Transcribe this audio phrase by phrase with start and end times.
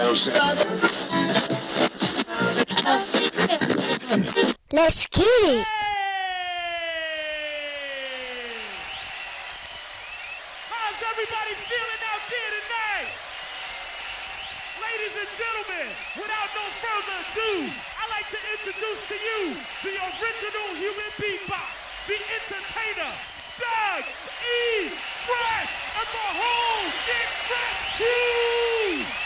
[0.00, 0.16] Let's
[5.12, 5.66] get it.
[10.72, 13.12] How's everybody feeling out there tonight?
[14.80, 19.52] Ladies and gentlemen, without no further ado, I'd like to introduce to you
[19.84, 21.76] the original human beatbox,
[22.08, 23.12] the entertainer,
[23.60, 24.08] Doug
[24.48, 24.96] E.
[25.28, 29.19] Fresh, and the whole Get Fresh crew!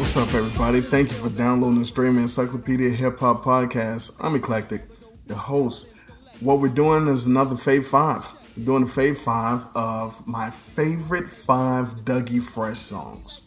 [0.00, 0.80] What's up, everybody?
[0.80, 4.16] Thank you for downloading and streaming Encyclopedia Hip Hop Podcast.
[4.18, 4.80] I'm Eclectic,
[5.26, 5.94] your host.
[6.40, 8.32] What we're doing is another Fave 5.
[8.56, 13.42] We're doing a Fave 5 of my favorite five Dougie Fresh songs.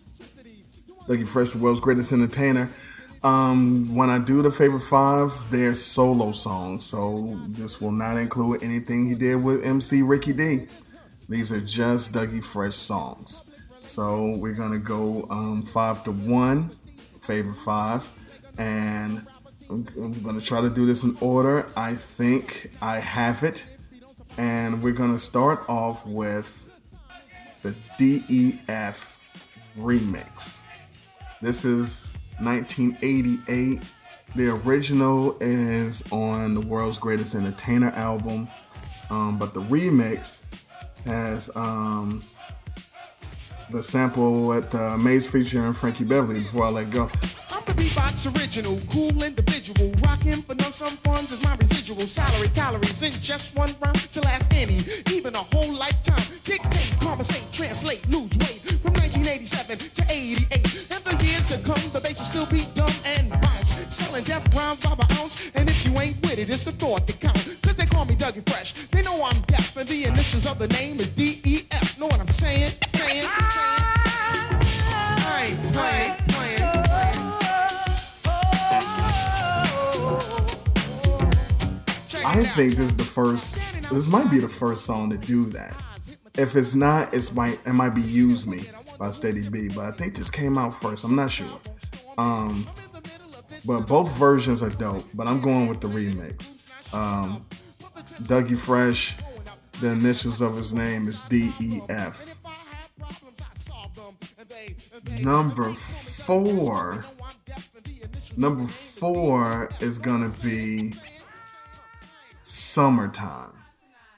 [1.08, 2.72] Dougie Fresh, the world's greatest entertainer.
[3.24, 8.64] Um, when I do the favorite five, they're solo songs, so this will not include
[8.64, 10.68] anything he did with MC Ricky D.
[11.28, 13.50] These are just Dougie Fresh songs.
[13.86, 16.72] So we're gonna go um, five to one,
[17.22, 18.10] favorite five,
[18.58, 19.26] and
[19.70, 21.68] I'm, I'm gonna try to do this in order.
[21.76, 23.66] I think I have it,
[24.38, 26.70] and we're gonna start off with
[27.62, 29.20] the DEF
[29.78, 30.62] remix.
[31.42, 33.82] This is 1988.
[34.36, 38.48] The original is on the World's Greatest Entertainer album,
[39.10, 40.46] um, but the remix
[41.06, 42.24] has um,
[43.74, 47.10] the sample at uh, Maze featuring Frankie Beverly before I let go.
[47.50, 49.92] I'm the beatbox original, cool individual.
[50.48, 52.50] For no some funds is my residual salary.
[52.50, 54.80] Calories in just one round to last any,
[55.12, 56.24] even a whole lifetime.
[56.44, 58.53] Dictate, conversate, translate, lose weight
[82.34, 83.60] I think this is the first.
[83.92, 85.78] This might be the first song to do that.
[86.36, 89.92] If it's not, it's might it might be "Use Me" by Steady B, but I
[89.92, 91.04] think this came out first.
[91.04, 91.60] I'm not sure.
[92.18, 92.68] Um,
[93.66, 95.06] but both versions are dope.
[95.14, 96.54] But I'm going with the remix.
[96.92, 97.46] Um,
[98.24, 99.18] Dougie Fresh,
[99.80, 102.40] the initials of his name is D E F.
[105.20, 107.06] Number four.
[108.36, 110.96] Number four is gonna be
[112.46, 113.54] Summertime.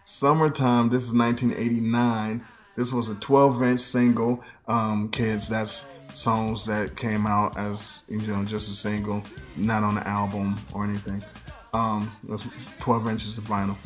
[0.03, 2.43] Summertime, this is 1989.
[2.75, 4.43] This was a 12 inch single.
[4.67, 9.23] Um, kids, that's songs that came out as, you know, just a single,
[9.55, 11.23] not on the album or anything.
[11.71, 13.77] Um, that's 12 inches of vinyl.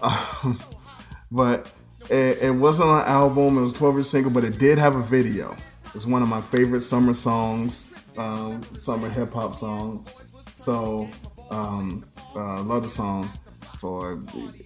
[0.00, 0.58] Um,
[1.30, 1.70] but
[2.08, 4.96] it, it wasn't an album, it was a 12 inch single, but it did have
[4.96, 5.54] a video.
[5.94, 10.14] It's one of my favorite summer songs, um, summer hip hop songs.
[10.60, 11.06] So,
[11.50, 13.30] um, uh, love the song
[13.78, 14.20] for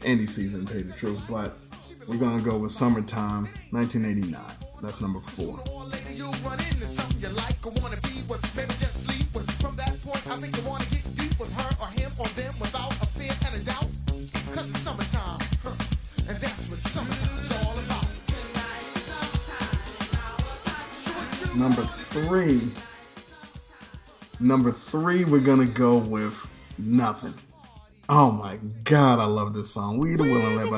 [0.04, 1.20] any season, to tell the truth.
[1.28, 1.56] But
[2.06, 4.40] we're gonna go with "Summertime" 1989.
[4.82, 5.60] That's number four.
[21.54, 22.72] Number three.
[24.40, 27.34] Number three, we're gonna go with "Nothing."
[28.14, 29.96] Oh my God, I love this song.
[29.96, 30.76] We the willing let, ain't no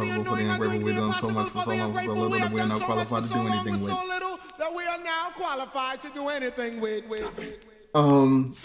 [0.00, 0.48] any doing
[0.82, 2.30] the impossible for the ungrateful.
[2.30, 6.00] We've done so much for so long, for so little that we are not qualified
[6.00, 6.96] to do anything with.
[7.04, 7.66] That we are now qualified to do anything with.
[7.94, 8.50] Um,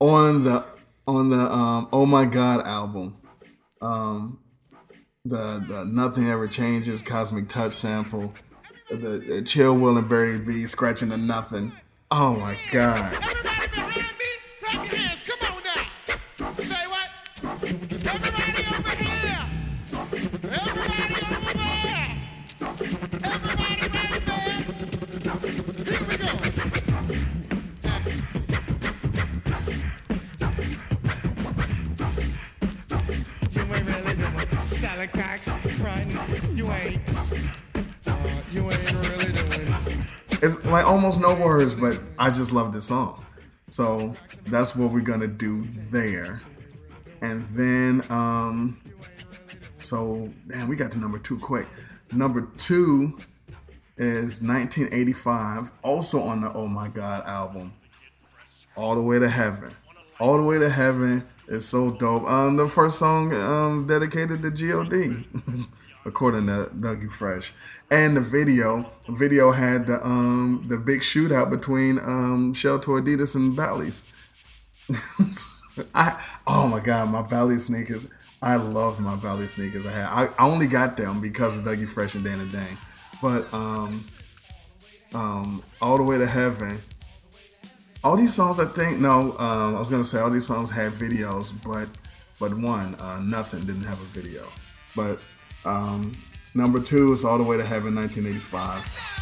[0.00, 0.64] on the
[1.06, 3.18] on the um oh my god album
[3.82, 4.38] um
[5.26, 8.32] the, the nothing ever changes cosmic touch sample
[8.90, 11.72] the, the chill will and barry b scratching the nothing
[12.10, 13.12] oh my god
[35.86, 36.00] Uh,
[40.42, 43.24] it's like almost no words but i just love this song.
[43.68, 44.14] So
[44.46, 46.40] that's what we're gonna do there.
[47.20, 48.80] And then um
[49.80, 51.66] so damn we got to number two quick.
[52.12, 53.18] Number two
[53.98, 57.74] is 1985 also on the oh my god album
[58.76, 59.70] all the way to heaven
[60.20, 62.24] All the way to heaven is so dope.
[62.24, 65.24] Um, the first song um dedicated to God,
[66.04, 67.52] according to Dougie Fresh,
[67.90, 68.90] and the video.
[69.08, 74.10] Video had the um the big shootout between um Shelto Adidas and Bally's.
[75.94, 78.08] I oh my god, my Bally sneakers.
[78.40, 79.86] I love my Bally sneakers.
[79.86, 82.78] I had I, I only got them because of Dougie Fresh and Dana Dane.
[83.20, 84.00] But um
[85.12, 86.80] um all the way to heaven.
[88.04, 90.92] All these songs I think no, um, I was gonna say all these songs had
[90.92, 91.88] videos, but
[92.38, 94.46] but one, uh, nothing didn't have a video.
[94.94, 95.24] But
[95.64, 96.12] um
[96.54, 99.13] number two is all the way to heaven 1985.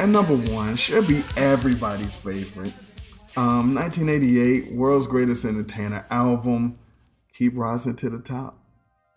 [0.00, 2.72] And number one should be everybody's favorite.
[3.36, 6.78] Um, 1988, World's Greatest Entertainer album,
[7.34, 8.58] Keep Rising to the Top.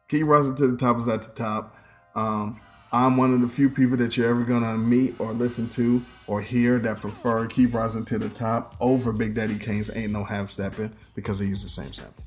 [0.09, 1.73] Keep Rising to the Top is at the top.
[2.15, 2.59] Um,
[2.91, 6.41] I'm one of the few people that you're ever gonna meet or listen to or
[6.41, 10.49] hear that prefer Keep Rising to the Top over Big Daddy Kane's Ain't No Half
[10.49, 12.25] Stepping because they use the same sample.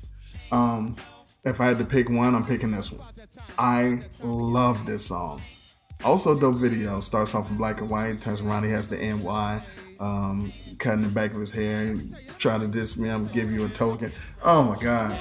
[0.51, 0.95] Um,
[1.45, 3.07] if I had to pick one, I'm picking this one.
[3.59, 5.43] I love this song.
[6.03, 6.99] Also, dope video.
[6.99, 9.61] Starts off in black and white, turns around, he has the NY,
[9.99, 11.95] um, cutting the back of his hair,
[12.37, 13.09] trying to diss me.
[13.09, 14.11] I'm gonna give you a token.
[14.43, 15.19] Oh my God.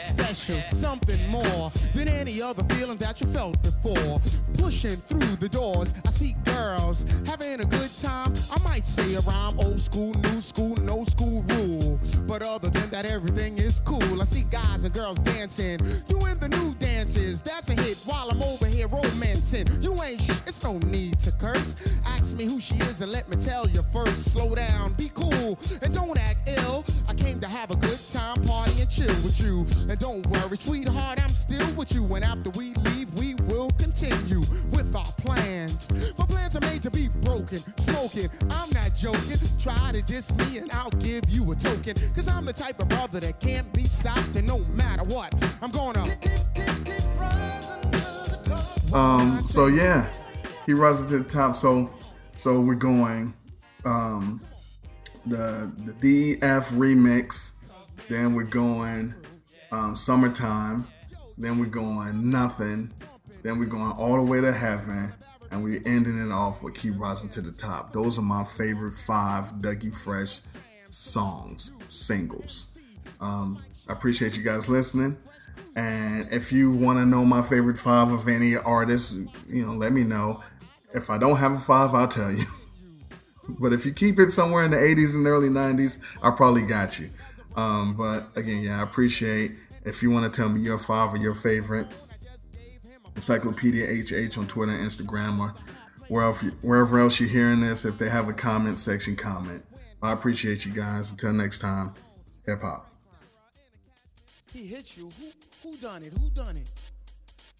[0.00, 4.20] special, something more than any other feeling that you felt before.
[4.54, 8.34] Pushing through the doors, I see girls having a good time.
[8.52, 12.00] I might say a rhyme, old school, new school, no school rule.
[12.26, 14.20] But other than that, everything is cool.
[14.20, 15.78] I see guys and girls dancing,
[16.08, 16.99] doing the new dances.
[19.52, 19.82] Romancing.
[19.82, 21.76] You ain't sh- it's no need to curse.
[22.06, 24.32] Ask me who she is and let me tell you first.
[24.32, 26.84] Slow down, be cool, and don't act ill.
[27.08, 29.66] I came to have a good time, party, and chill with you.
[29.88, 32.04] And don't worry, sweetheart, I'm still with you.
[32.14, 35.90] And after we leave, we will continue with our plans.
[36.18, 38.28] My plans are made to be broken, smoking.
[38.50, 39.38] I'm not joking.
[39.58, 41.94] Try to diss me, and I'll give you a token.
[42.14, 45.32] Cause I'm the type of brother that can't be stopped, and no matter what,
[45.62, 46.18] I'm gonna.
[48.92, 50.12] Um, so yeah,
[50.66, 51.54] he rises to the top.
[51.54, 51.90] So,
[52.36, 53.34] so we're going,
[53.84, 54.40] um,
[55.26, 57.56] the the DEF remix.
[58.08, 59.14] Then we're going,
[59.70, 60.86] um, summertime.
[61.38, 62.92] Then we're going nothing.
[63.42, 65.12] Then we're going all the way to heaven.
[65.52, 67.92] And we're ending it off with Keep Rising to the Top.
[67.92, 70.42] Those are my favorite five Dougie Fresh
[70.90, 72.78] songs, singles.
[73.20, 75.16] Um, I appreciate you guys listening.
[75.76, 79.18] And if you want to know my favorite five of any artists,
[79.48, 80.42] you know, let me know.
[80.92, 82.44] If I don't have a five, I'll tell you.
[83.60, 86.98] but if you keep it somewhere in the 80s and early 90s, I probably got
[86.98, 87.10] you.
[87.56, 89.52] Um, but again, yeah, I appreciate
[89.84, 91.86] if you want to tell me your five or your favorite.
[93.16, 95.54] Encyclopedia HH on Twitter and Instagram or
[96.08, 97.84] wherever, wherever else you're hearing this.
[97.84, 99.64] If they have a comment section, comment.
[100.02, 101.10] I appreciate you guys.
[101.10, 101.94] Until next time,
[102.46, 102.89] hip hop.
[104.52, 105.08] He hit you.
[105.20, 105.30] Who
[105.62, 106.12] who done it?
[106.12, 106.68] Who done it?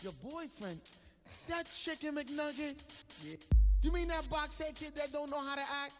[0.03, 0.81] Your boyfriend.
[1.49, 2.75] That chicken McNugget.
[3.25, 3.37] Yeah.
[3.83, 5.95] You mean that boxhead kid that don't know how to act?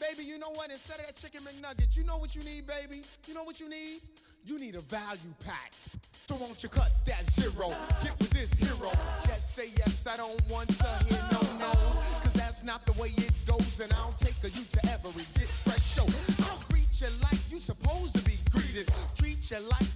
[0.00, 0.70] Baby, you know what?
[0.70, 3.02] Instead of that chicken McNugget, you know what you need, baby?
[3.26, 4.00] You know what you need?
[4.44, 5.72] You need a value pack.
[6.12, 7.74] So won't you cut that zero?
[8.02, 8.90] Get with this hero.
[9.26, 11.98] Just say yes, I don't want to hear no no's.
[12.22, 13.80] Cause that's not the way it goes.
[13.80, 16.06] And I'll take a you to every get fresh show.
[16.48, 18.88] I'll greet you like you supposed to be greeted.
[19.16, 19.89] Treat you like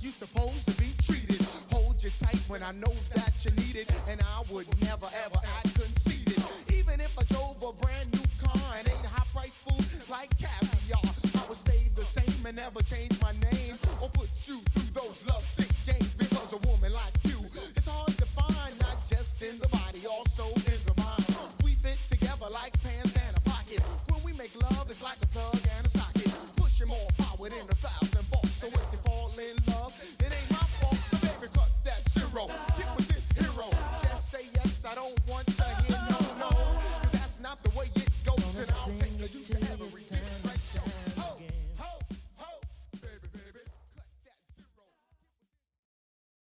[2.64, 3.90] I know that you need it.
[4.08, 6.42] And I would never ever act conceited.
[6.72, 11.00] Even if I drove a brand new car and ate high priced food like caviar,
[11.04, 15.24] I would stay the same and never change my name or put you through those
[15.26, 16.14] love sick games.
[16.14, 17.33] Because a woman like you,